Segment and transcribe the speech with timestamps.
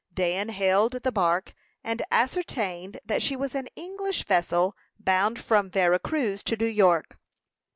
[0.15, 1.53] Dan hailed the bark,
[1.83, 7.19] and ascertained that she was an English vessel, bound from Vera Cruz to New York.